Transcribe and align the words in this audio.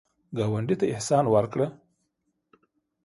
ګاونډي 0.37 0.75
ته 0.79 0.85
احسان 0.93 1.25
وکړه 1.29 1.67